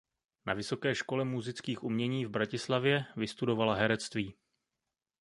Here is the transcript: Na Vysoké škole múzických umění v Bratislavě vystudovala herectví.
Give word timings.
Na 0.49 0.53
Vysoké 0.53 0.95
škole 0.95 1.25
múzických 1.25 1.83
umění 1.83 2.25
v 2.25 2.29
Bratislavě 2.29 3.05
vystudovala 3.15 3.75
herectví. 3.75 4.33